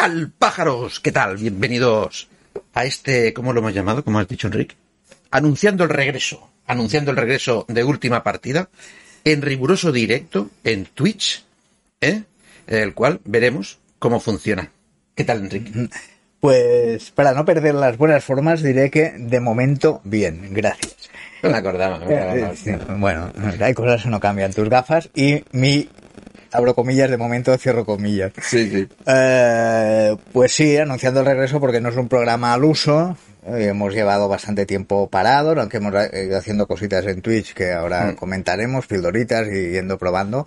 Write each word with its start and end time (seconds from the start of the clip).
Tal, 0.00 0.30
pájaros? 0.38 0.98
¿Qué 0.98 1.12
tal? 1.12 1.36
Bienvenidos 1.36 2.26
a 2.72 2.86
este, 2.86 3.34
¿cómo 3.34 3.52
lo 3.52 3.60
hemos 3.60 3.74
llamado? 3.74 4.02
¿Cómo 4.02 4.18
has 4.18 4.26
dicho, 4.26 4.46
Enrique? 4.46 4.74
Anunciando 5.30 5.84
el 5.84 5.90
regreso, 5.90 6.48
anunciando 6.66 7.10
el 7.10 7.18
regreso 7.18 7.66
de 7.68 7.84
última 7.84 8.22
partida, 8.22 8.70
en 9.24 9.42
riguroso 9.42 9.92
directo, 9.92 10.48
en 10.64 10.86
Twitch, 10.86 11.44
¿eh? 12.00 12.22
el 12.66 12.94
cual 12.94 13.20
veremos 13.26 13.78
cómo 13.98 14.20
funciona. 14.20 14.70
¿Qué 15.14 15.24
tal, 15.24 15.40
Enrique? 15.40 15.70
Pues 16.40 17.10
para 17.10 17.34
no 17.34 17.44
perder 17.44 17.74
las 17.74 17.98
buenas 17.98 18.24
formas 18.24 18.62
diré 18.62 18.90
que 18.90 19.12
de 19.14 19.40
momento 19.40 20.00
bien, 20.04 20.54
gracias. 20.54 21.10
No 21.42 21.50
me 21.50 21.58
acordaba. 21.58 21.98
no 21.98 22.06
me 22.06 22.16
acordaba. 22.16 22.52
Eh, 22.52 22.56
sí, 22.56 22.70
bueno, 22.96 23.30
hay 23.60 23.74
cosas 23.74 24.04
que 24.04 24.08
no 24.08 24.20
cambian. 24.20 24.50
Tus 24.50 24.70
gafas 24.70 25.10
y 25.14 25.44
mi, 25.52 25.86
abro 26.52 26.74
comillas, 26.74 27.10
de 27.10 27.16
momento 27.16 27.56
cierro 27.58 27.84
comillas. 27.84 28.32
Sí, 28.42 28.68
sí. 28.70 28.88
Eh, 29.06 30.16
pues 30.32 30.52
sí, 30.52 30.76
anunciando 30.76 31.20
el 31.20 31.26
regreso 31.26 31.60
porque 31.60 31.80
no 31.80 31.88
es 31.90 31.96
un 31.96 32.08
programa 32.08 32.52
al 32.52 32.64
uso. 32.64 33.16
Eh, 33.46 33.68
hemos 33.70 33.94
llevado 33.94 34.28
bastante 34.28 34.66
tiempo 34.66 35.08
parado, 35.08 35.58
aunque 35.58 35.78
hemos 35.78 35.94
ido 36.12 36.36
haciendo 36.36 36.66
cositas 36.66 37.06
en 37.06 37.22
Twitch 37.22 37.54
que 37.54 37.72
ahora 37.72 38.06
Mm. 38.12 38.16
comentaremos, 38.16 38.86
pildoritas 38.86 39.48
y 39.48 39.70
yendo 39.70 39.96
probando. 39.98 40.46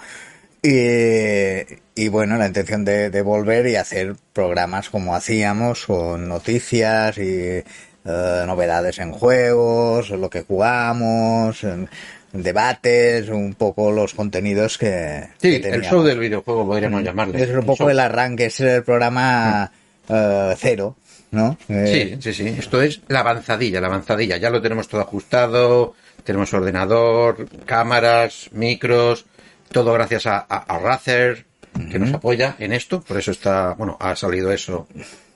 Y, 0.61 1.59
y 1.95 2.07
bueno, 2.07 2.37
la 2.37 2.47
intención 2.47 2.85
de, 2.85 3.09
de 3.09 3.21
volver 3.21 3.67
y 3.67 3.75
hacer 3.75 4.15
programas 4.31 4.89
como 4.89 5.15
hacíamos, 5.15 5.85
con 5.87 6.27
noticias 6.29 7.17
y 7.17 7.63
eh, 8.05 8.43
novedades 8.45 8.99
en 8.99 9.11
juegos, 9.11 10.09
lo 10.11 10.29
que 10.29 10.41
jugamos, 10.43 11.63
en 11.63 11.89
debates, 12.33 13.29
un 13.29 13.53
poco 13.53 13.91
los 13.91 14.13
contenidos 14.13 14.77
que, 14.77 15.29
Sí, 15.37 15.61
que 15.61 15.69
el 15.69 15.83
show 15.83 16.03
del 16.03 16.19
videojuego 16.19 16.65
podríamos 16.65 17.03
llamarle. 17.03 17.41
Es 17.43 17.49
un 17.51 17.65
poco 17.65 17.89
el 17.89 17.99
arranque, 17.99 18.45
es 18.47 18.59
el 18.59 18.83
programa 18.83 19.71
eh, 20.09 20.53
cero, 20.57 20.97
¿no? 21.31 21.57
Eh, 21.69 22.17
Sí, 22.21 22.33
sí, 22.33 22.43
sí. 22.43 22.55
Esto 22.57 22.81
es 22.81 23.01
la 23.07 23.19
avanzadilla, 23.19 23.79
la 23.79 23.87
avanzadilla. 23.87 24.37
Ya 24.37 24.49
lo 24.49 24.61
tenemos 24.61 24.87
todo 24.87 25.01
ajustado. 25.01 25.95
Tenemos 26.23 26.53
ordenador, 26.53 27.47
cámaras, 27.65 28.49
micros, 28.53 29.25
todo 29.71 29.91
gracias 29.93 30.25
a, 30.25 30.37
a, 30.37 30.57
a 30.57 30.79
Razer, 30.79 31.45
que 31.91 31.99
nos 31.99 32.13
apoya 32.13 32.55
en 32.59 32.71
esto. 32.71 33.01
Por 33.01 33.17
eso 33.17 33.31
está, 33.31 33.73
bueno, 33.73 33.97
ha 33.99 34.15
salido 34.15 34.51
eso. 34.51 34.87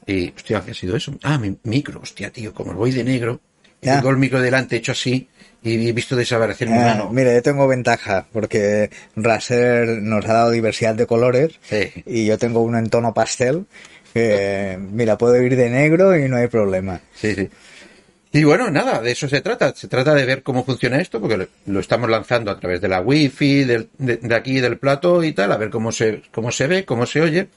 Y, 0.06 0.30
hostia, 0.34 0.62
¿qué 0.64 0.72
ha 0.72 0.74
sido 0.74 0.96
eso? 0.96 1.14
Ah, 1.24 1.38
mi 1.38 1.58
micro, 1.64 2.00
hostia, 2.02 2.32
tío, 2.32 2.54
como 2.54 2.72
voy 2.74 2.92
de 2.92 3.04
negro, 3.04 3.42
y 3.82 3.88
tengo 3.88 4.10
el 4.10 4.16
micro 4.18 4.40
delante 4.40 4.78
hecho 4.78 4.94
así, 4.94 5.28
y 5.64 5.90
he 5.90 5.92
visto 5.92 6.16
desaparecer 6.16 6.70
mi 6.70 6.78
eh, 6.78 6.82
mano. 6.82 7.10
mira, 7.12 7.34
yo 7.34 7.42
tengo 7.42 7.68
ventaja 7.68 8.26
porque 8.32 8.90
Razer 9.16 9.88
nos 10.02 10.26
ha 10.26 10.34
dado 10.34 10.52
diversidad 10.52 10.96
de 10.96 11.06
colores 11.08 11.52
Sí. 11.70 11.92
y 12.06 12.26
yo 12.26 12.38
tengo 12.38 12.62
uno 12.62 12.78
en 12.78 12.90
tono 12.90 13.14
pastel. 13.14 13.66
Que, 14.14 14.78
mira, 14.80 15.18
puedo 15.18 15.40
ir 15.42 15.56
de 15.56 15.70
negro 15.70 16.18
y 16.18 16.28
no 16.28 16.38
hay 16.38 16.48
problema. 16.48 17.02
Sí, 17.14 17.36
sí. 17.36 17.50
Y 18.32 18.44
bueno, 18.44 18.70
nada, 18.72 19.02
de 19.02 19.12
eso 19.12 19.28
se 19.30 19.42
trata. 19.42 19.74
Se 19.76 19.88
trata 19.88 20.14
de 20.16 20.26
ver 20.26 20.44
cómo 20.44 20.64
funciona 20.66 21.00
esto, 21.00 21.20
porque 21.22 21.48
lo, 21.66 21.80
estamos 21.80 22.10
lanzando 22.10 22.50
a 22.52 22.60
través 22.60 22.82
de 22.82 22.88
la 22.88 23.02
wifi, 23.02 23.64
del, 23.64 23.90
de, 23.98 24.18
de 24.18 24.36
aquí 24.36 24.60
del 24.60 24.78
plato 24.78 25.24
y 25.24 25.34
tal, 25.34 25.52
a 25.52 25.58
ver 25.58 25.70
cómo 25.70 25.92
se, 25.92 26.24
cómo 26.32 26.52
se 26.52 26.68
ve, 26.68 26.86
cómo 26.86 27.06
se 27.06 27.22
oye. 27.22 27.48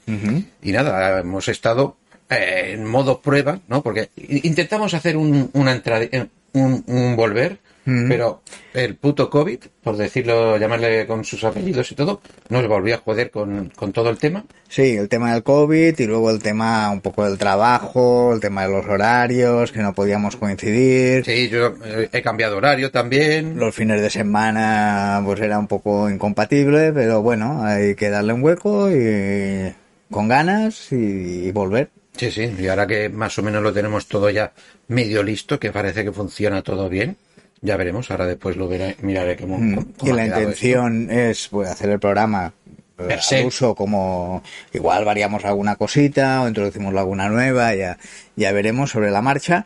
Y 0.61 0.71
nada, 0.71 1.19
hemos 1.19 1.47
estado 1.47 1.97
eh, 2.29 2.71
en 2.73 2.85
modo 2.85 3.21
prueba, 3.21 3.59
¿no? 3.67 3.81
Porque 3.81 4.09
intentamos 4.15 4.93
hacer 4.93 5.17
un, 5.17 5.49
una 5.53 5.71
entrada, 5.71 6.03
eh, 6.03 6.27
un, 6.53 6.83
un 6.87 7.15
volver, 7.15 7.57
pero 7.83 8.41
el 8.73 8.95
puto 8.95 9.29
COVID, 9.29 9.59
por 9.83 9.97
decirlo, 9.97 10.57
llamarle 10.57 11.07
con 11.07 11.23
sus 11.23 11.43
apellidos 11.43 11.91
y 11.91 11.95
todo, 11.95 12.21
nos 12.49 12.67
volvió 12.67 12.95
a 12.95 12.97
joder 12.99 13.31
con, 13.31 13.71
con 13.75 13.91
todo 13.91 14.09
el 14.09 14.17
tema. 14.17 14.45
Sí, 14.69 14.95
el 14.97 15.09
tema 15.09 15.33
del 15.33 15.43
COVID 15.43 15.99
y 15.99 16.05
luego 16.05 16.29
el 16.29 16.39
tema 16.39 16.91
un 16.91 17.01
poco 17.01 17.25
del 17.25 17.37
trabajo, 17.37 18.33
el 18.33 18.39
tema 18.39 18.67
de 18.67 18.73
los 18.73 18.85
horarios, 18.85 19.71
que 19.71 19.79
no 19.79 19.93
podíamos 19.93 20.35
coincidir. 20.35 21.25
Sí, 21.25 21.49
yo 21.49 21.73
eh, 21.83 22.09
he 22.11 22.21
cambiado 22.21 22.57
horario 22.57 22.91
también. 22.91 23.57
Los 23.57 23.73
fines 23.73 23.99
de 23.99 24.09
semana 24.09 25.21
pues 25.25 25.39
era 25.41 25.57
un 25.57 25.67
poco 25.67 26.09
incompatible, 26.09 26.93
pero 26.93 27.21
bueno, 27.21 27.63
hay 27.63 27.95
que 27.95 28.09
darle 28.09 28.33
un 28.33 28.43
hueco 28.43 28.91
y 28.91 29.73
con 30.11 30.27
ganas 30.27 30.91
y, 30.91 31.47
y 31.47 31.51
volver. 31.51 31.89
Sí, 32.15 32.29
sí, 32.29 32.53
y 32.59 32.67
ahora 32.67 32.85
que 32.85 33.09
más 33.09 33.37
o 33.39 33.41
menos 33.41 33.63
lo 33.63 33.73
tenemos 33.73 34.07
todo 34.07 34.29
ya 34.29 34.51
medio 34.87 35.23
listo, 35.23 35.59
que 35.59 35.71
parece 35.71 36.03
que 36.03 36.11
funciona 36.11 36.61
todo 36.61 36.89
bien, 36.89 37.17
ya 37.61 37.77
veremos, 37.77 38.09
ahora 38.11 38.25
después 38.25 38.57
lo 38.57 38.67
veré, 38.67 38.95
miraré 39.01 39.37
cómo, 39.37 39.57
cómo- 39.57 39.85
Y 40.03 40.11
la 40.13 40.25
intención 40.25 41.09
es 41.11 41.47
pues, 41.49 41.69
hacer 41.69 41.89
el 41.91 41.99
programa 41.99 42.53
eh, 42.97 43.17
al 43.39 43.45
uso 43.45 43.73
como 43.75 44.43
igual 44.73 45.05
variamos 45.05 45.45
alguna 45.45 45.75
cosita 45.75 46.41
o 46.41 46.47
introducimos 46.47 46.95
alguna 46.95 47.29
nueva, 47.29 47.73
ya, 47.75 47.97
ya 48.35 48.51
veremos 48.51 48.91
sobre 48.91 49.11
la 49.11 49.21
marcha. 49.21 49.65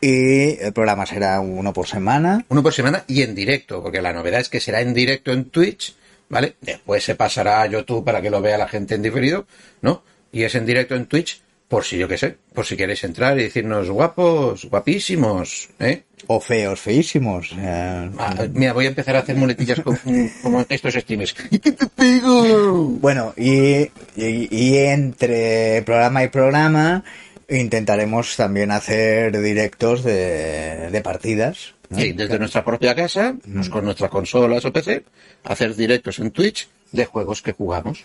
Y 0.00 0.58
el 0.60 0.72
programa 0.74 1.06
será 1.06 1.40
uno 1.40 1.72
por 1.72 1.86
semana. 1.86 2.44
Uno 2.48 2.62
por 2.62 2.72
semana 2.74 3.04
y 3.08 3.22
en 3.22 3.34
directo, 3.34 3.82
porque 3.82 4.02
la 4.02 4.12
novedad 4.12 4.40
es 4.40 4.48
que 4.50 4.60
será 4.60 4.82
en 4.82 4.92
directo 4.92 5.32
en 5.32 5.46
Twitch, 5.46 5.96
¿vale? 6.28 6.54
Después 6.60 7.02
se 7.02 7.14
pasará 7.14 7.62
a 7.62 7.66
YouTube 7.66 8.04
para 8.04 8.20
que 8.20 8.28
lo 8.30 8.42
vea 8.42 8.58
la 8.58 8.68
gente 8.68 8.94
en 8.94 9.02
diferido, 9.02 9.46
¿no? 9.80 10.02
Y 10.32 10.42
es 10.42 10.54
en 10.54 10.66
directo 10.66 10.94
en 10.96 11.06
Twitch, 11.06 11.40
por 11.68 11.84
si 11.84 11.98
yo 11.98 12.06
qué 12.08 12.16
sé, 12.16 12.36
por 12.54 12.64
si 12.64 12.76
queréis 12.76 13.02
entrar 13.04 13.38
y 13.38 13.42
decirnos 13.44 13.88
guapos, 13.90 14.66
guapísimos, 14.66 15.68
¿eh? 15.80 16.04
O 16.28 16.40
feos, 16.40 16.80
feísimos. 16.80 17.52
eh, 17.58 18.10
Ah, 18.18 18.34
mira, 18.52 18.72
voy 18.72 18.86
a 18.86 18.88
empezar 18.88 19.16
a 19.16 19.20
hacer 19.20 19.36
muletillas 19.36 19.80
con- 19.80 19.98
como 20.42 20.64
estos 20.68 20.94
streamers. 20.94 21.34
¿Y 21.50 21.58
qué 21.58 21.72
te 21.72 21.86
pego? 21.86 22.84
Bueno, 23.00 23.32
y, 23.36 23.82
y, 24.16 24.48
y 24.50 24.76
entre 24.78 25.82
programa 25.82 26.22
y 26.24 26.28
programa 26.28 27.04
intentaremos 27.48 28.36
también 28.36 28.70
hacer 28.70 29.40
directos 29.40 30.02
de, 30.04 30.90
de 30.90 31.00
partidas. 31.00 31.74
¿no? 31.90 31.98
Sí, 31.98 32.12
desde 32.12 32.38
nuestra 32.38 32.64
propia 32.64 32.94
casa, 32.94 33.36
pues 33.54 33.68
con 33.68 33.84
nuestras 33.84 34.10
consolas 34.10 34.64
o 34.64 34.72
PC, 34.72 35.04
hacer 35.44 35.74
directos 35.76 36.18
en 36.18 36.30
Twitch 36.32 36.68
de 36.92 37.04
juegos 37.04 37.42
que 37.42 37.52
jugamos, 37.52 38.04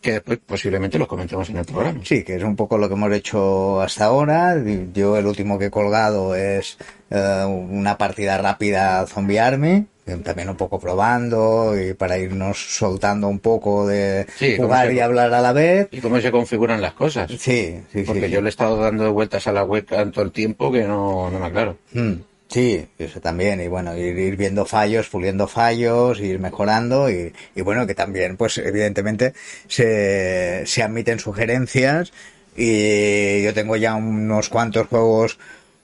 que 0.00 0.12
después 0.12 0.38
posiblemente 0.46 0.98
los 0.98 1.08
comentemos 1.08 1.48
en 1.50 1.56
el 1.58 1.64
programa. 1.64 2.00
Sí, 2.04 2.22
que 2.22 2.36
es 2.36 2.42
un 2.42 2.54
poco 2.56 2.78
lo 2.78 2.88
que 2.88 2.94
hemos 2.94 3.12
hecho 3.12 3.80
hasta 3.80 4.04
ahora. 4.04 4.56
Yo 4.92 5.16
el 5.16 5.26
último 5.26 5.58
que 5.58 5.66
he 5.66 5.70
colgado 5.70 6.34
es 6.34 6.76
eh, 7.10 7.44
una 7.46 7.96
partida 7.98 8.38
rápida 8.38 9.06
Zombie 9.06 9.40
Army, 9.40 9.86
también 10.24 10.48
un 10.48 10.56
poco 10.56 10.78
probando 10.80 11.80
y 11.80 11.94
para 11.94 12.18
irnos 12.18 12.76
soltando 12.76 13.28
un 13.28 13.38
poco 13.38 13.86
de 13.86 14.26
Sí, 14.36 14.56
jugar 14.56 14.88
se- 14.88 14.94
y 14.94 15.00
hablar 15.00 15.32
a 15.32 15.40
la 15.40 15.52
vez. 15.52 15.88
¿Y 15.92 16.00
cómo 16.00 16.20
se 16.20 16.30
configuran 16.32 16.80
las 16.80 16.94
cosas? 16.94 17.30
Sí, 17.38 17.80
sí, 17.92 18.02
Porque 18.02 18.26
sí. 18.26 18.30
yo 18.32 18.40
le 18.40 18.48
he 18.48 18.50
estado 18.50 18.76
dando 18.76 19.12
vueltas 19.12 19.46
a 19.46 19.52
la 19.52 19.62
webcam 19.64 20.10
todo 20.10 20.24
el 20.24 20.32
tiempo 20.32 20.70
que 20.72 20.82
no, 20.84 21.30
no 21.30 21.38
me 21.38 21.46
aclaro. 21.46 21.76
Mm, 21.92 22.12
Sí, 22.50 22.84
eso 22.98 23.20
también, 23.20 23.60
y 23.60 23.68
bueno, 23.68 23.96
ir, 23.96 24.18
ir 24.18 24.36
viendo 24.36 24.66
fallos, 24.66 25.08
puliendo 25.08 25.46
fallos, 25.46 26.18
ir 26.18 26.40
mejorando, 26.40 27.08
y, 27.08 27.32
y 27.54 27.60
bueno, 27.62 27.86
que 27.86 27.94
también, 27.94 28.36
pues 28.36 28.58
evidentemente, 28.58 29.34
se, 29.68 30.64
se 30.66 30.82
admiten 30.82 31.20
sugerencias, 31.20 32.12
y 32.56 33.42
yo 33.44 33.54
tengo 33.54 33.76
ya 33.76 33.94
unos 33.94 34.48
cuantos 34.48 34.88
juegos 34.88 35.38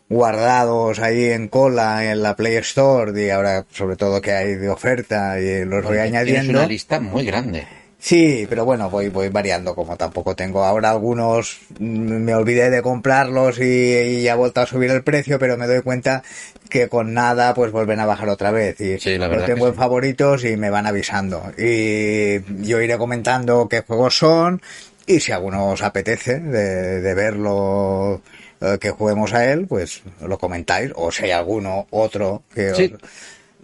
guardados 0.08 0.98
ahí 0.98 1.26
en 1.26 1.46
cola 1.46 2.10
en 2.10 2.22
la 2.22 2.34
Play 2.34 2.56
Store, 2.56 3.12
y 3.24 3.30
ahora 3.30 3.64
sobre 3.72 3.94
todo 3.94 4.20
que 4.20 4.32
hay 4.32 4.56
de 4.56 4.68
oferta, 4.68 5.38
y 5.38 5.60
los 5.64 5.70
voy 5.70 5.82
Porque 5.82 6.00
añadiendo. 6.00 6.58
una 6.58 6.66
lista 6.66 6.98
muy 6.98 7.24
grande. 7.24 7.64
Sí, 8.06 8.46
pero 8.48 8.64
bueno, 8.64 8.88
voy, 8.88 9.08
voy 9.08 9.30
variando, 9.30 9.74
como 9.74 9.96
tampoco 9.96 10.36
tengo 10.36 10.62
ahora 10.64 10.90
algunos, 10.92 11.58
mm, 11.80 11.82
me 12.22 12.36
olvidé 12.36 12.70
de 12.70 12.80
comprarlos 12.80 13.58
y, 13.58 13.64
y 13.64 14.28
ha 14.28 14.36
vuelto 14.36 14.60
a 14.60 14.66
subir 14.66 14.92
el 14.92 15.02
precio, 15.02 15.40
pero 15.40 15.56
me 15.56 15.66
doy 15.66 15.82
cuenta 15.82 16.22
que 16.70 16.88
con 16.88 17.14
nada 17.14 17.52
pues 17.52 17.72
vuelven 17.72 17.98
a 17.98 18.06
bajar 18.06 18.28
otra 18.28 18.52
vez 18.52 18.80
y 18.80 19.00
Sí, 19.00 19.18
la 19.18 19.26
verdad 19.26 19.46
tengo 19.46 19.64
que 19.64 19.70
en 19.70 19.74
sí. 19.74 19.78
favoritos 19.80 20.44
y 20.44 20.56
me 20.56 20.70
van 20.70 20.86
avisando 20.86 21.50
y 21.58 22.42
yo 22.64 22.80
iré 22.80 22.96
comentando 22.96 23.66
qué 23.68 23.80
juegos 23.80 24.16
son 24.16 24.62
y 25.04 25.18
si 25.18 25.32
alguno 25.32 25.70
os 25.70 25.82
apetece 25.82 26.38
de, 26.38 27.00
de 27.00 27.14
verlo 27.14 28.22
eh, 28.60 28.78
que 28.80 28.90
juguemos 28.90 29.32
a 29.34 29.50
él, 29.52 29.66
pues 29.66 30.02
lo 30.24 30.38
comentáis 30.38 30.92
o 30.94 31.10
si 31.10 31.24
hay 31.24 31.32
alguno 31.32 31.88
otro 31.90 32.44
que 32.54 32.70
os- 32.70 32.76
Sí. 32.76 32.94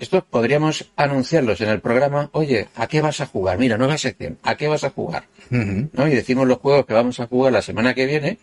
Esto 0.01 0.25
podríamos 0.29 0.91
anunciarlos 0.97 1.61
en 1.61 1.69
el 1.69 1.81
programa, 1.81 2.29
oye, 2.33 2.69
¿a 2.77 2.87
qué 2.89 3.01
vas 3.01 3.21
a 3.21 3.27
jugar? 3.27 3.59
Mira, 3.59 3.79
nueva 3.79 3.97
sección, 3.99 4.39
¿a 4.43 4.57
qué 4.57 4.67
vas 4.69 4.85
a 4.85 4.91
jugar? 4.91 5.25
¿No? 5.51 6.09
Y 6.09 6.15
decimos 6.15 6.47
los 6.49 6.59
juegos 6.59 6.87
que 6.87 6.95
vamos 6.95 7.21
a 7.21 7.27
jugar 7.27 7.53
la 7.53 7.63
semana 7.63 7.95
que 7.95 8.07
viene, 8.07 8.39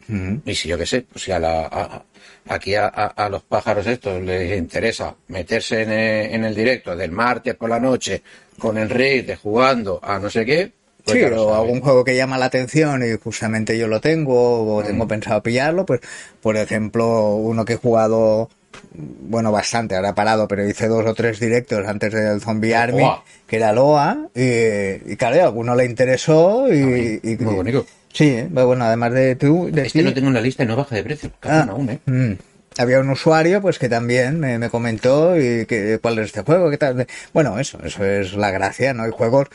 y 0.46 0.56
si 0.56 0.70
yo 0.70 0.78
qué 0.78 0.86
sé, 0.86 1.02
pues 1.12 1.24
si 1.26 1.32
a 1.32 1.40
la, 1.40 1.62
a- 1.66 2.04
aquí 2.48 2.76
a, 2.76 3.30
los 3.30 3.44
pájaros 3.44 3.86
estos 3.88 4.22
les 4.22 4.58
interesa 4.58 5.16
meterse 5.28 5.82
en 5.84 5.92
el, 5.92 6.34
en 6.36 6.44
el 6.46 6.56
directo 6.56 6.96
del 6.96 7.12
martes 7.12 7.56
por 7.56 7.70
la 7.70 7.80
noche 7.80 8.22
con 8.58 8.78
el 8.78 8.90
rey 8.90 9.22
de 9.22 9.36
jugando 9.36 10.00
a 10.04 10.18
no 10.20 10.30
sé 10.30 10.46
qué, 10.46 10.72
pues 11.04 11.18
Sí, 11.18 11.24
o 11.26 11.56
algún 11.56 11.80
juego 11.82 12.04
que 12.04 12.16
llama 12.16 12.38
la 12.38 12.46
atención 12.46 13.02
y 13.04 13.18
justamente 13.18 13.78
yo 13.78 13.88
lo 13.88 14.00
tengo 14.02 14.76
o 14.76 14.84
tengo 14.84 15.08
pensado 15.08 15.42
pillarlo, 15.42 15.86
pues 15.86 16.02
por 16.42 16.58
ejemplo 16.58 17.36
uno 17.36 17.66
que 17.66 17.74
he 17.74 17.78
jugado, 17.78 18.50
bueno, 18.94 19.52
bastante, 19.52 19.96
ahora 19.96 20.16
parado, 20.16 20.48
pero 20.48 20.68
hice 20.68 20.88
dos 20.88 21.06
o 21.06 21.14
tres 21.14 21.40
directos 21.40 21.86
antes 21.88 22.12
del 22.14 22.42
Zombie 22.42 22.76
Army, 22.76 23.10
que 23.48 23.56
era 23.58 23.72
Loa, 23.74 24.28
y, 24.36 25.12
y 25.12 25.16
claro, 25.18 25.42
a 25.42 25.46
alguno 25.46 25.76
le 25.76 25.86
interesó 25.86 26.68
y... 26.74 27.20
y- 27.24 27.38
muy 27.38 27.56
bonito. 27.56 27.86
Sí, 28.12 28.44
pero 28.54 28.66
bueno, 28.68 28.86
además 28.86 29.14
de 29.14 29.36
tú... 29.36 29.70
De 29.72 29.84
Es 29.84 29.94
que 29.94 30.00
ti- 30.00 30.06
lo 30.06 30.14
tengo 30.14 30.30
en 30.30 30.34
la 30.34 30.42
lista 30.42 30.64
y 30.64 30.66
no 30.68 30.76
baja 30.76 30.96
de 30.96 31.04
precio, 31.04 31.32
Ah, 31.44 31.68
aún, 31.70 31.90
¿eh? 31.92 32.00
mm. 32.06 32.34
Había 32.80 33.00
un 33.02 33.10
usuario 33.10 33.62
pues 33.62 33.78
que 33.78 33.90
también 33.90 34.40
me, 34.40 34.58
me 34.58 34.70
comentó 34.70 35.38
y 35.38 35.66
que 35.66 36.00
cuál 36.02 36.18
es 36.20 36.28
este 36.28 36.42
juego, 36.42 36.70
qué 36.70 36.78
tal. 36.78 37.06
Bueno, 37.34 37.60
eso, 37.60 37.78
eso 37.84 38.04
es 38.06 38.34
la 38.34 38.52
gracia, 38.52 38.94
¿no? 38.94 39.04
Hay 39.04 39.12
juegos 39.12 39.48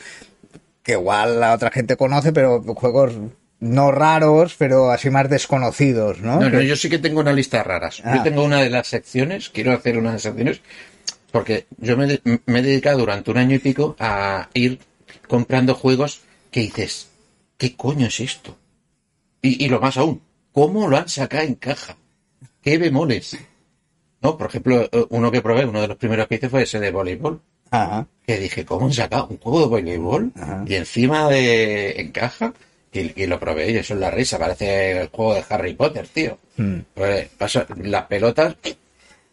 que 0.83 0.91
igual 0.93 1.39
la 1.39 1.53
otra 1.53 1.71
gente 1.71 1.97
conoce, 1.97 2.31
pero 2.31 2.61
juegos 2.61 3.13
no 3.65 3.91
raros, 3.91 4.55
pero 4.57 4.91
así 4.91 5.09
más 5.09 5.29
desconocidos, 5.29 6.19
¿no? 6.19 6.39
No, 6.39 6.49
no, 6.49 6.61
yo 6.61 6.75
sí 6.75 6.89
que 6.89 6.99
tengo 6.99 7.19
una 7.19 7.33
lista 7.33 7.57
de 7.57 7.63
raras. 7.63 8.01
Ah. 8.03 8.17
Yo 8.17 8.23
tengo 8.23 8.43
una 8.43 8.61
de 8.61 8.69
las 8.69 8.87
secciones, 8.87 9.49
quiero 9.49 9.73
hacer 9.73 9.97
una 9.97 10.09
de 10.09 10.15
las 10.15 10.21
secciones, 10.21 10.61
porque 11.31 11.65
yo 11.77 11.97
me, 11.97 12.19
me 12.45 12.59
he 12.59 12.61
dedicado 12.61 12.99
durante 12.99 13.31
un 13.31 13.37
año 13.37 13.55
y 13.55 13.59
pico 13.59 13.95
a 13.99 14.49
ir 14.53 14.79
comprando 15.27 15.73
juegos 15.73 16.21
que 16.51 16.61
dices, 16.61 17.09
¿qué 17.57 17.75
coño 17.75 18.07
es 18.07 18.19
esto? 18.19 18.57
Y, 19.41 19.65
y 19.65 19.67
lo 19.67 19.79
más 19.79 19.97
aún, 19.97 20.21
¿cómo 20.51 20.87
lo 20.87 20.97
han 20.97 21.09
sacado 21.09 21.43
en 21.43 21.55
caja? 21.55 21.97
¿Qué 22.61 22.77
bemoles? 22.77 23.37
No, 24.21 24.37
por 24.37 24.47
ejemplo, 24.47 24.89
eh, 24.91 25.05
uno 25.09 25.31
que 25.31 25.41
probé, 25.41 25.65
uno 25.65 25.81
de 25.81 25.87
los 25.87 25.97
primeros 25.97 26.27
que 26.27 26.35
hice 26.35 26.49
fue 26.49 26.63
ese 26.63 26.79
de 26.79 26.91
voleibol. 26.91 27.41
Ajá. 27.71 28.07
Que 28.25 28.39
dije, 28.39 28.65
¿cómo 28.65 28.85
han 28.85 28.93
sacado 28.93 29.27
un 29.27 29.37
juego 29.37 29.61
de 29.61 29.67
voleibol? 29.67 30.31
Ajá. 30.35 30.63
Y 30.67 30.75
encima 30.75 31.29
de 31.29 31.99
en 31.99 32.11
caja, 32.11 32.53
y, 32.99 33.13
y 33.23 33.27
lo 33.27 33.39
probé, 33.39 33.71
y 33.71 33.77
eso 33.77 33.93
es 33.93 33.99
la 33.99 34.11
risa, 34.11 34.37
parece 34.39 35.01
el 35.01 35.07
juego 35.09 35.35
de 35.35 35.43
Harry 35.49 35.73
Potter, 35.73 36.07
tío. 36.07 36.37
Mm. 36.57 36.79
Pues 36.93 37.27
pasa, 37.37 37.65
las 37.83 38.03
pelotas 38.05 38.55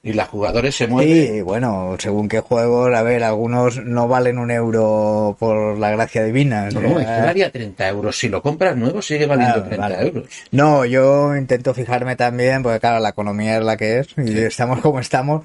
y 0.04 0.12
los 0.14 0.26
jugadores 0.28 0.74
se 0.74 0.88
mueven. 0.88 1.26
Sí, 1.36 1.40
bueno, 1.42 1.94
según 1.98 2.28
qué 2.28 2.40
juegos, 2.40 2.92
a 2.92 3.02
ver, 3.02 3.22
algunos 3.22 3.84
no 3.84 4.08
valen 4.08 4.38
un 4.38 4.50
euro 4.50 5.36
por 5.38 5.78
la 5.78 5.90
gracia 5.90 6.24
divina. 6.24 6.68
No, 6.70 6.98
es 6.98 7.06
que 7.06 7.20
valía 7.22 7.52
30 7.52 7.88
euros. 7.88 8.18
Si 8.18 8.28
lo 8.28 8.42
compras 8.42 8.76
nuevo, 8.76 9.00
sigue 9.00 9.26
valiendo 9.26 9.58
Ah, 9.60 9.64
30 9.64 9.76
vale. 9.80 10.00
euros. 10.08 10.24
No, 10.50 10.84
yo 10.84 11.36
intento 11.36 11.72
fijarme 11.72 12.16
también, 12.16 12.64
porque 12.64 12.80
claro, 12.80 12.98
la 12.98 13.10
economía 13.10 13.58
es 13.58 13.64
la 13.64 13.76
que 13.76 14.00
es, 14.00 14.08
y 14.16 14.38
estamos 14.40 14.80
como 14.80 14.98
estamos. 14.98 15.44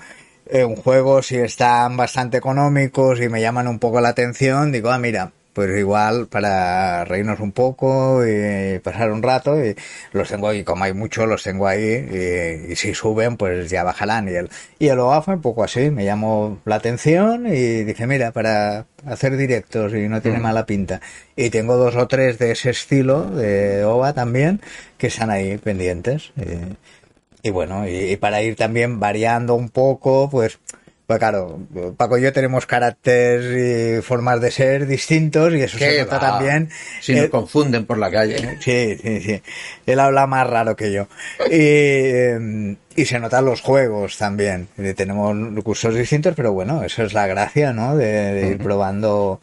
En 0.49 0.75
juegos, 0.75 1.27
si 1.27 1.35
están 1.35 1.97
bastante 1.97 2.37
económicos 2.37 3.19
y 3.21 3.27
me 3.29 3.41
llaman 3.41 3.67
un 3.67 3.79
poco 3.79 3.99
la 4.01 4.09
atención, 4.09 4.71
digo, 4.71 4.89
ah, 4.89 4.97
mira, 4.97 5.33
pues 5.57 5.75
igual 5.75 6.27
para 6.27 7.03
reírnos 7.05 7.39
un 7.39 7.51
poco 7.51 8.23
y 8.27 8.77
pasar 8.77 9.11
un 9.11 9.23
rato, 9.23 9.59
y 9.59 9.75
los 10.11 10.29
tengo 10.29 10.49
ahí, 10.49 10.63
como 10.63 10.83
hay 10.83 10.93
muchos, 10.93 11.27
los 11.27 11.41
tengo 11.41 11.65
ahí, 11.65 11.81
y, 12.11 12.73
y 12.73 12.75
si 12.75 12.93
suben, 12.93 13.37
pues 13.37 13.67
ya 13.67 13.83
bajarán. 13.83 14.27
Y 14.27 14.35
el, 14.35 14.51
y 14.77 14.89
el 14.89 14.99
OA 14.99 15.23
fue 15.23 15.33
un 15.33 15.41
poco 15.41 15.63
así, 15.63 15.89
me 15.89 16.05
llamó 16.05 16.59
la 16.65 16.75
atención 16.75 17.47
y 17.47 17.83
dije, 17.85 18.05
mira, 18.05 18.31
para 18.31 18.85
hacer 19.07 19.35
directos 19.35 19.95
y 19.95 20.07
no 20.07 20.21
tiene 20.21 20.37
mala 20.37 20.67
pinta. 20.67 21.01
Y 21.35 21.49
tengo 21.49 21.75
dos 21.75 21.95
o 21.95 22.07
tres 22.07 22.37
de 22.37 22.51
ese 22.51 22.69
estilo, 22.69 23.23
de 23.23 23.83
OVA 23.83 24.13
también, 24.13 24.61
que 24.99 25.07
están 25.07 25.31
ahí 25.31 25.57
pendientes. 25.57 26.33
Y, 26.35 27.47
y 27.47 27.49
bueno, 27.49 27.87
y, 27.87 28.11
y 28.11 28.17
para 28.17 28.43
ir 28.43 28.55
también 28.55 28.99
variando 28.99 29.55
un 29.55 29.69
poco, 29.69 30.29
pues, 30.29 30.59
pues 31.07 31.19
claro, 31.19 31.59
Paco 31.95 32.17
y 32.17 32.21
yo 32.21 32.33
tenemos 32.33 32.65
carácter 32.65 33.97
y 33.99 34.01
formas 34.01 34.41
de 34.41 34.51
ser 34.51 34.85
distintos 34.87 35.53
y 35.53 35.61
eso 35.61 35.77
se 35.77 35.89
¿Qué 35.89 35.99
nota 36.01 36.15
va? 36.17 36.19
también. 36.31 36.69
Si 37.01 37.13
Eh, 37.13 37.21
nos 37.21 37.29
confunden 37.29 37.85
por 37.85 37.97
la 37.97 38.11
calle. 38.11 38.35
¿eh? 38.35 38.57
Sí, 38.59 38.97
sí, 39.01 39.21
sí. 39.21 39.41
Él 39.85 39.99
habla 40.01 40.27
más 40.27 40.47
raro 40.49 40.75
que 40.75 40.91
yo. 40.91 41.07
Y, 41.45 41.47
eh, 41.51 42.75
y 42.95 43.05
se 43.05 43.19
notan 43.19 43.45
los 43.45 43.61
juegos 43.61 44.17
también. 44.17 44.67
Eh, 44.77 44.93
Tenemos 44.95 45.35
recursos 45.55 45.95
distintos, 45.95 46.33
pero 46.35 46.51
bueno, 46.53 46.83
eso 46.83 47.03
es 47.03 47.13
la 47.13 47.25
gracia, 47.25 47.71
¿no? 47.73 47.95
De, 47.95 48.05
de 48.33 48.47
ir 48.49 48.57
probando 48.57 49.39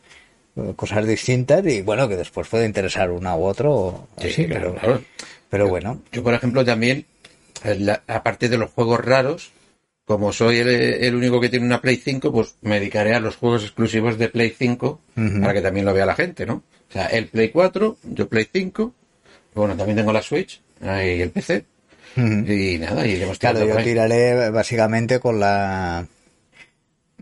eh, 0.56 0.74
cosas 0.76 1.06
distintas 1.06 1.64
y 1.66 1.80
bueno, 1.82 2.08
que 2.08 2.16
después 2.16 2.46
puede 2.46 2.66
interesar 2.66 3.10
una 3.10 3.36
u 3.36 3.44
otro. 3.44 3.72
o 3.72 4.08
Sí, 4.20 4.28
así, 4.28 4.46
claro, 4.46 4.74
pero, 4.74 4.80
claro. 4.80 5.02
pero 5.48 5.68
bueno. 5.68 6.00
Yo, 6.12 6.22
por 6.22 6.34
ejemplo, 6.34 6.62
también, 6.62 7.06
eh, 7.64 7.96
aparte 8.06 8.50
de 8.50 8.58
los 8.58 8.70
juegos 8.70 9.02
raros, 9.02 9.50
como 10.04 10.32
soy 10.32 10.58
el, 10.58 10.68
el 10.68 11.14
único 11.14 11.40
que 11.40 11.48
tiene 11.48 11.64
una 11.66 11.80
Play 11.80 11.96
5, 11.96 12.30
pues 12.32 12.56
me 12.62 12.78
dedicaré 12.78 13.14
a 13.14 13.20
los 13.20 13.36
juegos 13.36 13.62
exclusivos 13.62 14.18
de 14.18 14.28
Play 14.28 14.54
5 14.56 15.00
Ujú. 15.16 15.40
para 15.40 15.54
que 15.54 15.62
también 15.62 15.86
lo 15.86 15.94
vea 15.94 16.06
la 16.06 16.14
gente, 16.14 16.44
¿no? 16.44 16.62
O 16.88 16.92
sea, 16.92 17.06
el 17.06 17.28
Play 17.28 17.48
4, 17.50 17.96
yo 18.02 18.28
Play 18.28 18.46
5, 18.52 18.92
bueno, 19.54 19.76
también 19.76 19.96
tengo 19.96 20.12
la 20.12 20.22
Switch 20.22 20.60
y 20.80 21.20
el 21.20 21.30
PC. 21.30 21.64
Ujú. 22.16 22.52
Y 22.52 22.78
nada, 22.78 23.06
y 23.06 23.20
Claro, 23.38 23.66
yo 23.66 23.76
tiraré 23.82 24.50
básicamente 24.50 25.18
con 25.18 25.40
la 25.40 26.06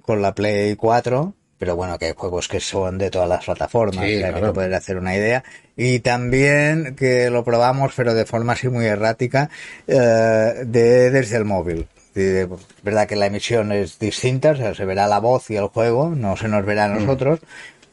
con 0.03 0.21
la 0.21 0.35
Play 0.35 0.75
4, 0.75 1.33
pero 1.59 1.77
bueno, 1.77 1.97
que 1.97 2.07
hay 2.07 2.15
juegos 2.17 2.49
que 2.49 2.59
son 2.59 2.99
de 2.99 3.09
todas 3.09 3.29
las 3.29 3.45
plataformas, 3.45 4.05
Sí, 4.05 4.17
o 4.17 4.19
sea, 4.19 4.35
que 4.35 4.41
te 4.41 4.51
puedes 4.53 4.75
hacer 4.75 4.97
una 4.97 5.15
idea. 5.15 5.45
Y 5.77 6.01
también 6.01 6.97
que 6.97 7.31
lo 7.31 7.45
probamos, 7.45 7.93
pero 7.97 8.13
de 8.15 8.27
forma 8.27 8.55
así 8.55 8.69
muy 8.69 8.85
errática, 8.87 9.49
eh, 9.87 10.65
de 10.67 11.11
desde 11.11 11.37
el 11.37 11.45
móvil. 11.45 11.87
De- 12.15 12.49
verdad 12.83 13.07
que 13.09 13.17
la 13.17 13.27
emisión 13.27 13.73
es 13.73 13.99
distinta, 13.99 14.51
o 14.53 14.57
sea, 14.57 14.75
se 14.75 14.85
verá 14.85 15.07
la 15.07 15.19
voz 15.19 15.51
y 15.51 15.57
el 15.57 15.67
juego, 15.69 16.11
no 16.11 16.37
se 16.37 16.49
nos 16.49 16.65
verá 16.67 16.85
a 16.85 16.89
Mm. 16.89 17.01
nosotros, 17.01 17.41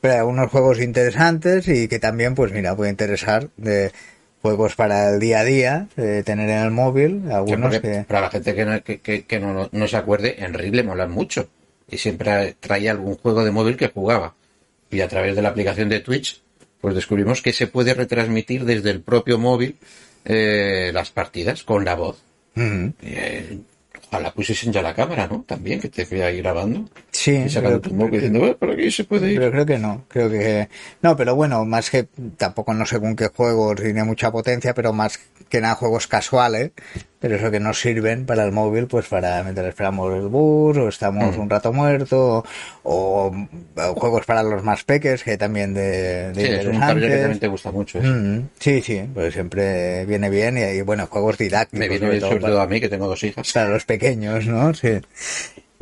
pero 0.01 0.13
hay 0.16 0.21
unos 0.21 0.51
juegos 0.51 0.80
interesantes 0.81 1.68
y 1.68 1.88
que 1.88 2.00
también, 2.00 2.36
pues 2.36 2.51
mira, 2.51 2.75
puede 2.75 2.89
interesar 2.92 3.48
de 3.57 3.92
juegos 4.42 4.75
para 4.75 5.10
el 5.10 5.19
día 5.19 5.39
a 5.39 5.44
día, 5.44 5.88
de 5.95 6.24
tener 6.24 6.50
en 6.50 6.57
el 6.60 6.71
móvil, 6.71 7.24
algunos 7.31 7.77
que... 7.80 8.06
Para 8.07 8.21
la 8.21 8.30
gente 8.30 8.56
que 8.56 8.66
no, 8.66 8.83
que, 8.83 9.00
que- 9.00 9.24
que 9.25 9.39
no, 9.39 9.69
no 9.71 9.88
se 9.88 9.98
acuerde, 9.98 10.44
en 10.44 10.54
Rible 10.54 10.83
molan 10.83 11.12
mucho. 11.12 11.48
Y 11.92 11.98
siempre 11.98 12.56
traía 12.60 12.92
algún 12.92 13.16
juego 13.16 13.44
de 13.44 13.51
móvil 13.51 13.75
que 13.75 13.88
jugaba. 13.89 14.36
Y 14.92 15.01
a 15.01 15.07
través 15.07 15.36
de 15.36 15.42
la 15.42 15.50
aplicación 15.50 15.89
de 15.89 16.00
Twitch, 16.01 16.42
pues 16.81 16.95
descubrimos 16.95 17.42
que 17.42 17.51
se 17.51 17.68
puede 17.68 17.94
retransmitir 17.94 18.63
desde 18.66 18.92
el 18.92 19.01
propio 19.01 19.38
móvil 19.38 19.75
eh, 20.25 20.92
las 20.94 21.09
partidas 21.09 21.64
con 21.64 21.83
la 21.85 21.95
voz. 21.95 22.21
Ujú. 22.56 22.94
Eh, 23.02 23.57
ojalá 24.09 24.33
pusiesen 24.33 24.73
ya 24.73 24.81
la 24.81 24.94
cámara, 24.94 25.28
¿no? 25.28 25.44
También, 25.44 25.80
que 25.80 25.89
te 25.89 26.06
fui 26.06 26.21
ahí 26.21 26.37
grabando. 26.37 26.85
Sí, 27.21 27.31
Y 27.35 27.49
sacando 27.49 27.81
pero- 27.81 28.07
diciendo, 28.07 28.45
"Eh, 28.45 28.57
aquí 28.73 28.92
se 28.92 29.04
puede 29.04 29.33
ir. 29.33 29.40
Pero 29.40 29.52
creo 29.52 29.66
que 29.66 29.78
no, 29.78 30.06
creo 30.07 30.30
que 30.30 30.69
no, 31.02 31.18
pero 31.18 31.35
bueno, 31.35 31.66
más 31.66 31.90
que 31.90 32.07
tampoco 32.38 32.73
no 32.73 32.85
sé 32.85 32.97
con 33.02 33.14
qué 33.18 33.28
juegos 33.28 33.76
tiene 33.81 34.06
mucha 34.06 34.31
potencia, 34.31 34.73
pero 34.73 34.94
más 34.94 35.19
que 35.49 35.59
nada 35.59 35.76
juegos 35.76 36.07
casuales, 36.07 36.71
pero 37.19 37.35
eso 37.35 37.52
que 37.52 37.59
nos 37.59 37.78
sirven 37.81 38.26
para 38.26 38.45
el 38.45 38.54
móvil, 38.54 38.88
pues 38.88 39.07
para 39.07 39.44
mientras 39.44 39.68
esperamos 39.68 40.14
el 40.16 40.28
bus 40.30 40.78
o 40.78 40.88
estamos 40.88 41.35
Mm. 41.35 41.42
un 41.42 41.49
rato 41.49 41.73
muerto 41.73 42.45
o, 42.83 43.35
o 43.76 43.95
juegos 43.95 44.26
para 44.26 44.42
los 44.42 44.64
más 44.64 44.85
peques 44.85 45.21
que 45.26 45.38
también 45.38 45.73
de, 45.73 46.31
de 46.31 46.35
Sí, 46.45 46.54
es 46.54 46.66
un 46.68 46.80
cambio 46.80 47.07
que 47.09 47.18
también 47.18 47.40
te 47.40 47.47
gusta 47.49 47.71
mucho. 47.71 47.99
Mm, 48.02 48.47
sí, 48.59 48.81
sí, 48.81 49.02
pues 49.14 49.33
siempre 49.33 50.06
viene 50.06 50.30
bien 50.30 50.57
y, 50.57 50.61
y, 50.61 50.81
bueno, 50.83 51.06
juegos 51.07 51.38
didácticos. 51.38 51.80
Me 51.80 51.90
viene 51.90 51.99
sobre 51.99 52.11
bien, 52.11 52.19
todo 52.21 52.30
sobre 52.30 52.42
para- 52.42 52.54
todo 52.54 52.61
a 52.61 52.68
mí, 52.68 52.80
que 52.80 52.88
tengo 52.88 53.07
dos 53.07 53.21
hijas. 53.26 53.52
para 53.52 53.68
los 53.71 53.83
pequeños, 53.83 54.45
¿no? 54.45 54.73
Sí. 54.73 54.99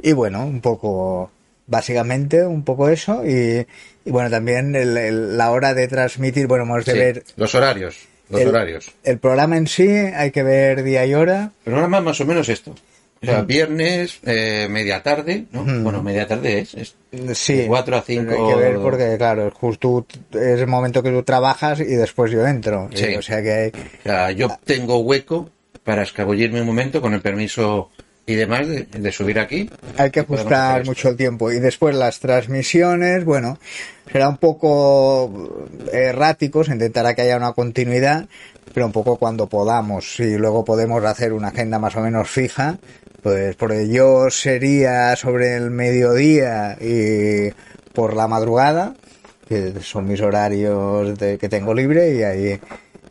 Y 0.01 0.13
bueno, 0.13 0.45
un 0.45 0.61
poco, 0.61 1.31
básicamente, 1.65 2.45
un 2.45 2.63
poco 2.63 2.89
eso. 2.89 3.23
Y, 3.25 3.65
y 4.05 4.11
bueno, 4.11 4.29
también 4.29 4.75
el- 4.75 4.97
el- 4.97 5.37
la 5.37 5.51
hora 5.51 5.73
de 5.73 5.87
transmitir, 5.87 6.47
bueno, 6.47 6.63
hemos 6.63 6.85
de 6.85 6.91
Sí, 6.93 6.97
ver 6.99 7.23
Los 7.35 7.53
horarios. 7.55 7.97
Los 8.29 8.41
el, 8.41 8.49
horarios. 8.49 8.91
el 9.03 9.19
programa 9.19 9.57
en 9.57 9.67
sí, 9.67 9.87
hay 9.87 10.31
que 10.31 10.43
ver 10.43 10.83
día 10.83 11.05
y 11.05 11.13
hora. 11.13 11.51
El 11.65 11.71
programa 11.71 12.01
más 12.01 12.19
o 12.21 12.25
menos 12.25 12.49
esto. 12.49 12.75
O 13.19 13.25
sea, 13.25 13.41
Mm. 13.41 13.47
viernes, 13.47 14.19
eh, 14.25 14.67
media 14.69 15.01
tarde, 15.01 15.45
¿no? 15.51 15.63
Mm. 15.63 15.83
Bueno, 15.83 16.03
media 16.03 16.27
tarde 16.27 16.59
es, 16.59 16.73
es 16.75 16.95
Sí. 17.33 17.55
De 17.55 17.67
cuatro 17.67 17.95
a 17.97 18.03
pero 18.05 18.21
cinco. 18.21 18.31
Hay 18.47 18.53
que 18.53 18.59
ver 18.59 18.77
porque, 18.79 19.15
claro, 19.17 19.47
es 19.47 19.53
justo 19.55 20.05
es 20.33 20.59
el 20.59 20.67
momento 20.67 21.01
que 21.01 21.09
tú 21.09 21.23
trabajas 21.23 21.79
y 21.79 21.85
después 21.95 22.29
yo 22.31 22.45
entro. 22.45 22.89
Sí. 22.93 23.15
O 23.15 23.21
sea 23.23 23.41
que 23.41 23.51
hay... 23.51 23.69
O 23.69 24.03
sea, 24.03 24.31
yo 24.31 24.49
tengo 24.65 24.99
hueco 24.99 25.49
para 25.83 26.03
escabullirme 26.03 26.59
un 26.61 26.67
momento 26.67 27.01
con 27.01 27.13
el 27.15 27.21
permiso 27.21 27.89
y 28.27 28.35
demás 28.35 28.67
de, 28.67 28.83
de 28.83 29.11
subir 29.11 29.39
aquí. 29.39 29.69
Hay 29.97 30.11
que 30.11 30.19
Y 30.19 30.23
ajustar 30.23 30.85
mucho 30.85 31.09
el 31.09 31.15
tiempo. 31.15 31.51
Y 31.51 31.59
después 31.59 31.95
las 31.95 32.19
transmisiones, 32.19 33.23
bueno, 33.23 33.57
será 34.11 34.27
un 34.27 34.37
poco 34.37 35.69
errático, 35.91 36.63
se 36.63 36.73
intentará 36.73 37.15
que 37.15 37.21
haya 37.21 37.37
una 37.37 37.53
continuidad, 37.53 38.27
pero 38.73 38.85
un 38.85 38.91
poco 38.91 39.15
cuando 39.15 39.47
podamos. 39.47 40.17
Si 40.17 40.37
luego 40.37 40.65
podemos 40.65 41.03
hacer 41.05 41.31
una 41.31 41.47
agenda 41.47 41.79
más 41.79 41.95
o 41.95 42.01
menos 42.01 42.29
fija, 42.29 42.77
pues 43.23 43.55
porque 43.55 43.87
yo 43.87 44.29
sería 44.29 45.15
sobre 45.15 45.55
el 45.55 45.71
mediodía 45.71 46.77
y 46.81 47.53
por 47.93 48.13
la 48.13 48.27
madrugada, 48.27 48.93
que 49.47 49.73
son 49.81 50.05
mis 50.05 50.19
horarios 50.21 51.17
de, 51.17 51.37
que 51.37 51.47
tengo 51.47 51.73
libre, 51.73 52.13
y 52.13 52.23
ahí 52.23 52.59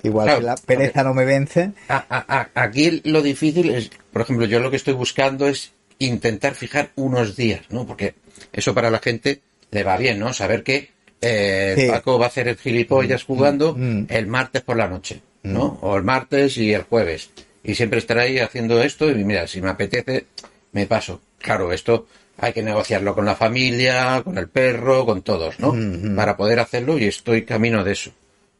igual 0.02 0.26
Claro, 0.26 0.40
que 0.40 0.46
la 0.46 0.56
pereza 0.56 1.02
no 1.02 1.14
me 1.14 1.24
vence. 1.24 1.72
A- 1.88 2.04
a- 2.08 2.38
a- 2.40 2.50
aquí 2.64 3.00
lo 3.04 3.22
difícil 3.22 3.70
es, 3.70 3.90
por 4.12 4.22
ejemplo, 4.22 4.46
yo 4.46 4.60
lo 4.60 4.70
que 4.70 4.76
estoy 4.76 4.94
buscando 4.94 5.46
es 5.48 5.72
intentar 5.98 6.54
fijar 6.54 6.90
unos 6.96 7.36
días, 7.36 7.62
¿no? 7.70 7.86
Porque 7.86 8.14
eso 8.52 8.74
para 8.74 8.90
la 8.90 8.98
gente 8.98 9.40
le 9.70 9.82
va 9.82 9.96
bien, 9.96 10.18
¿no? 10.18 10.32
Saber 10.32 10.62
que 10.62 10.90
eh, 11.22 11.74
Sí. 11.78 11.88
Paco 11.90 12.18
va 12.18 12.26
a 12.26 12.28
hacer 12.28 12.46
el 12.46 12.56
gilipollas 12.56 13.24
jugando 13.24 13.74
mm. 13.76 14.04
el 14.10 14.26
martes 14.26 14.62
por 14.62 14.76
la 14.76 14.86
noche, 14.86 15.22
¿no? 15.42 15.78
O 15.80 15.96
el 15.96 16.02
martes 16.02 16.58
y 16.58 16.74
el 16.74 16.82
jueves. 16.82 17.30
Y 17.64 17.74
siempre 17.74 17.98
estará 17.98 18.22
ahí 18.22 18.38
haciendo 18.38 18.82
esto 18.82 19.10
y 19.10 19.24
mira, 19.24 19.46
si 19.46 19.62
me 19.62 19.70
apetece, 19.70 20.26
me 20.72 20.86
paso. 20.86 21.22
Claro, 21.38 21.72
esto 21.72 22.06
hay 22.38 22.52
que 22.52 22.62
negociarlo 22.62 23.14
con 23.14 23.24
la 23.24 23.34
familia, 23.34 24.20
con 24.22 24.36
el 24.36 24.48
perro, 24.48 25.06
con 25.06 25.22
todos, 25.22 25.58
¿no? 25.58 25.74
Para 26.14 26.36
poder 26.36 26.60
hacerlo 26.60 26.98
y 26.98 27.04
estoy 27.06 27.44
camino 27.46 27.82
de 27.82 27.92
eso. 27.92 28.10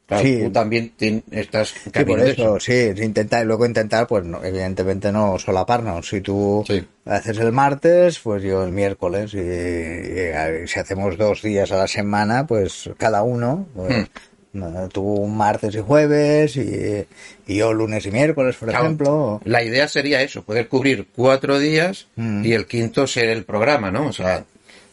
Claro, 0.06 0.22
Sí. 0.22 0.40
tú 0.44 0.50
también 0.52 0.92
estás 1.32 1.70
Sí, 1.70 2.04
por 2.04 2.20
eso, 2.20 2.56
eso. 2.58 2.60
sí, 2.60 3.02
intentar, 3.02 3.42
y 3.42 3.46
luego 3.46 3.66
intentar, 3.66 4.06
pues 4.06 4.25
no, 4.25 4.42
evidentemente 4.44 5.10
no 5.10 5.36
solaparnos. 5.38 6.08
Si 6.08 6.20
tú 6.20 6.62
Sí. 6.64 6.84
haces 7.04 7.38
el 7.38 7.50
martes, 7.50 8.20
pues 8.20 8.42
yo 8.44 8.62
el 8.62 8.70
miércoles, 8.70 9.34
y, 9.34 10.68
si 10.68 10.78
hacemos 10.78 11.18
dos 11.18 11.42
días 11.42 11.72
a 11.72 11.76
la 11.76 11.88
semana, 11.88 12.46
pues 12.46 12.88
cada 12.96 13.22
uno, 13.25 13.66
pues, 13.75 14.06
Hmm. 14.52 14.88
tú 14.92 15.26
martes 15.26 15.75
y 15.75 15.80
jueves, 15.80 16.56
y, 16.56 17.04
y 17.46 17.56
yo 17.56 17.72
lunes 17.75 18.06
y 18.06 18.10
miércoles, 18.12 18.54
por 18.56 18.68
Claro, 18.70 18.84
ejemplo. 18.84 19.40
La 19.44 19.62
idea 19.64 19.88
sería 19.88 20.22
eso, 20.22 20.44
poder 20.44 20.68
cubrir 20.68 21.08
cuatro 21.16 21.58
días 21.58 22.06
Mm. 22.16 22.44
y 22.44 22.52
el 22.52 22.66
quinto 22.66 23.06
ser 23.08 23.28
el 23.30 23.44
programa, 23.44 23.90
¿no? 23.90 24.06
O 24.06 24.12
sea, 24.12 24.44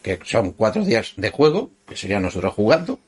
que 0.02 0.18
son 0.24 0.50
cuatro 0.52 0.84
días 0.84 1.12
de 1.16 1.30
juego, 1.30 1.70
que 1.88 1.96
sería 1.96 2.18
nosotros 2.20 2.52
jugando 2.52 2.98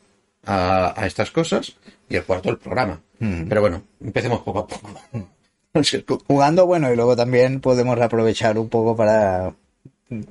a, 0.47 0.95
a 1.01 1.07
estas 1.07 1.31
cosas, 1.31 1.77
y 2.09 2.17
el 2.17 2.25
cuarto 2.25 2.51
el 2.51 2.59
programa. 2.59 3.01
Mm. 3.19 3.45
Pero 3.49 3.61
bueno, 3.61 3.83
empecemos 4.01 4.41
poco 4.41 4.61
a 4.61 4.67
poco. 4.67 4.91
Jugando, 6.27 6.65
bueno, 6.67 6.91
y 6.91 6.97
luego 6.97 7.15
también 7.17 7.61
podemos 7.61 8.01
aprovechar 8.01 8.59
un 8.59 8.69
poco 8.71 8.97
para 8.97 9.53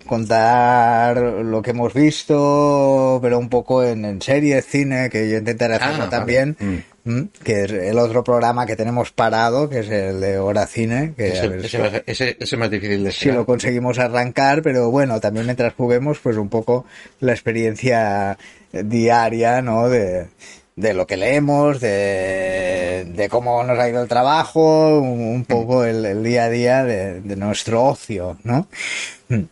contar 0.07 1.17
lo 1.17 1.61
que 1.61 1.71
hemos 1.71 1.93
visto, 1.93 3.19
pero 3.21 3.37
un 3.37 3.49
poco 3.49 3.83
en, 3.83 4.05
en 4.05 4.21
series, 4.21 4.65
cine, 4.65 5.09
que 5.09 5.29
yo 5.29 5.37
intentaré 5.37 5.75
hacerlo 5.75 5.95
Ah, 5.95 5.99
vale. 5.99 6.09
también, 6.11 6.57
Mm. 6.59 6.75
¿M? 7.05 7.27
que 7.43 7.63
es 7.65 7.71
el 7.71 7.97
otro 7.99 8.23
programa 8.23 8.65
que 8.65 8.75
tenemos 8.75 9.11
parado, 9.11 9.69
que 9.69 9.79
es 9.79 9.89
el 9.89 10.19
de 10.21 10.37
Hora 10.39 10.65
Cine, 10.67 11.13
que 11.15 11.23
a 11.23 11.27
ese, 11.27 11.47
ver 11.47 11.65
a 11.65 11.67
ser- 11.69 12.03
ese- 12.07 12.29
ese 12.37 12.37
es 12.39 12.57
más 12.57 12.69
difícil 12.71 13.03
de 13.03 13.11
si 13.11 13.31
lo 13.31 13.45
conseguimos 13.45 13.99
arrancar, 13.99 14.61
pero 14.61 14.89
bueno, 14.91 15.19
también 15.19 15.45
mientras 15.45 15.73
juguemos, 15.75 16.19
pues 16.19 16.37
un 16.37 16.49
poco 16.49 16.85
la 17.19 17.31
experiencia 17.33 18.37
diaria, 18.71 19.61
¿no? 19.61 19.87
De, 19.89 20.27
de 20.75 20.93
lo 20.93 21.07
que 21.07 21.15
leemos, 21.15 21.79
de, 21.79 23.05
de 23.15 23.29
cómo 23.29 23.63
nos 23.63 23.79
ha 23.79 23.87
ido 23.87 24.01
el 24.01 24.09
trabajo, 24.09 24.99
un, 24.99 25.21
un 25.21 25.45
poco 25.45 25.85
el, 25.85 26.05
el 26.05 26.23
día 26.23 26.45
a 26.45 26.49
día 26.49 26.83
de, 26.83 27.21
de 27.21 27.35
nuestro 27.37 27.83
ocio, 27.85 28.37
¿no? 28.43 28.67
Mm. 29.29 29.43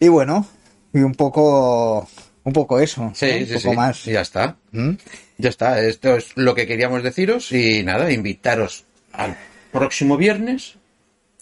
Y 0.00 0.08
bueno, 0.08 0.46
y 0.92 0.98
un 0.98 1.14
poco, 1.14 2.08
un 2.42 2.52
poco 2.52 2.80
eso, 2.80 3.12
Sí, 3.14 3.26
¿no? 3.26 3.36
un 3.38 3.46
sí, 3.46 3.54
poco 3.54 3.70
sí. 3.70 3.76
más. 3.76 4.04
Ya 4.04 4.20
está. 4.22 4.56
¿Mm? 4.72 4.90
Ya 5.38 5.48
está. 5.50 5.80
Esto 5.80 6.16
es 6.16 6.30
lo 6.36 6.54
que 6.54 6.66
queríamos 6.66 7.02
deciros 7.02 7.50
y 7.52 7.82
nada, 7.82 8.10
invitaros 8.12 8.84
al 9.12 9.36
próximo 9.72 10.16
viernes. 10.16 10.76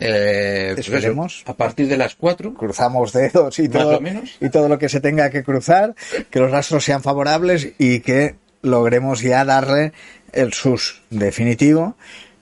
eh, 0.00 0.72
pues 0.74 0.88
Esperemos. 0.88 1.42
a 1.46 1.54
partir 1.54 1.86
de 1.88 1.96
las 1.96 2.14
4. 2.14 2.54
cruzamos 2.54 3.12
dedos 3.12 3.58
y 3.58 3.68
todo, 3.68 4.00
menos. 4.00 4.36
y 4.40 4.48
todo 4.48 4.68
lo 4.68 4.78
que 4.78 4.88
se 4.88 5.00
tenga 5.00 5.30
que 5.30 5.42
cruzar, 5.44 5.94
que 6.30 6.40
los 6.40 6.52
astros 6.52 6.84
sean 6.84 7.02
favorables 7.02 7.68
y 7.78 8.00
que 8.00 8.34
logremos 8.62 9.20
ya 9.20 9.44
darle 9.44 9.92
el 10.32 10.52
sus 10.52 11.02
definitivo. 11.10 11.96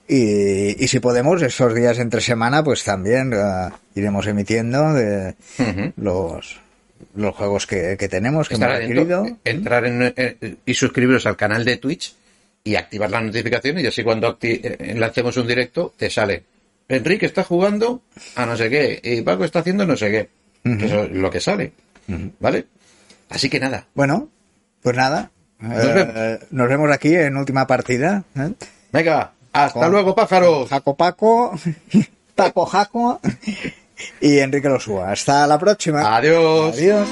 Y, 0.07 0.83
y 0.83 0.87
si 0.87 0.99
podemos, 0.99 1.41
esos 1.41 1.73
días 1.75 1.97
entre 1.99 2.19
semana, 2.21 2.63
pues 2.63 2.83
también 2.83 3.31
eh, 3.33 3.69
iremos 3.95 4.27
emitiendo 4.27 4.93
de 4.93 5.35
los, 5.97 6.59
los 7.15 7.35
juegos 7.35 7.67
que, 7.67 7.95
que 7.97 8.07
tenemos, 8.07 8.47
que 8.47 8.55
Estar 8.55 8.69
hemos 8.71 8.83
adquirido. 8.83 9.37
entrar 9.43 9.85
en, 9.85 10.13
eh, 10.15 10.55
y 10.65 10.73
suscribiros 10.73 11.25
al 11.25 11.35
canal 11.37 11.63
de 11.65 11.77
Twitch 11.77 12.15
y 12.63 12.75
activar 12.75 13.09
las 13.09 13.23
notificaciones 13.23 13.83
y 13.83 13.87
así 13.87 14.03
cuando 14.03 14.37
eh, 14.41 14.93
lancemos 14.97 15.35
un 15.37 15.47
directo 15.47 15.93
te 15.97 16.09
sale 16.09 16.43
Enrique 16.87 17.25
está 17.25 17.43
jugando 17.43 18.01
a 18.35 18.45
no 18.45 18.55
sé 18.57 18.69
qué 18.69 18.99
y 19.03 19.21
Paco 19.21 19.45
está 19.45 19.59
haciendo 19.59 19.85
no 19.85 19.95
sé 19.95 20.11
qué. 20.11 20.29
Eso 20.63 21.03
es 21.05 21.11
lo 21.11 21.29
que 21.31 21.39
sale. 21.39 21.71
¿Vale? 22.39 22.65
Así 23.29 23.49
que 23.49 23.59
nada. 23.61 23.87
Bueno, 23.95 24.27
pues 24.81 24.95
nada. 24.97 25.31
eh, 25.61 25.67
vemos. 25.69 26.39
nos 26.51 26.67
vemos 26.69 26.91
aquí 26.91 27.15
en 27.15 27.37
última 27.37 27.65
partida. 27.65 28.23
¿eh? 28.35 28.51
Venga, 28.91 29.31
hasta 29.53 29.79
Con- 29.79 29.91
luego 29.91 30.13
pájaros. 30.13 30.69
Jaco 30.69 30.95
Paco, 30.97 31.57
Paco 32.35 32.65
Jaco 32.65 33.21
y 34.19 34.39
Enrique 34.39 34.69
Losúa. 34.69 35.11
Hasta 35.11 35.45
la 35.47 35.57
próxima. 35.59 36.15
Adiós. 36.15 36.73
Adiós. 36.75 37.07